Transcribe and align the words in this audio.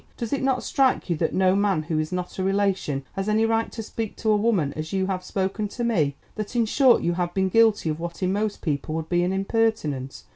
Does 0.17 0.33
it 0.33 0.41
not 0.41 0.63
strike 0.63 1.11
you 1.11 1.17
that 1.17 1.31
no 1.35 1.55
man 1.55 1.83
who 1.83 1.99
is 1.99 2.11
not 2.11 2.39
a 2.39 2.43
relation 2.43 3.03
has 3.13 3.29
any 3.29 3.45
right 3.45 3.71
to 3.71 3.83
speak 3.83 4.15
to 4.17 4.31
a 4.31 4.35
woman 4.35 4.73
as 4.75 4.91
you 4.93 5.05
have 5.05 5.23
spoken 5.23 5.67
to 5.67 5.83
me?—that, 5.83 6.55
in 6.55 6.65
short, 6.65 7.03
you 7.03 7.13
have 7.13 7.35
been 7.35 7.49
guilty 7.49 7.87
of 7.91 7.99
what 7.99 8.23
in 8.23 8.33
most 8.33 8.63
people 8.63 8.95
would 8.95 9.09
be 9.09 9.21
an 9.23 9.31
impertinence? 9.31 10.23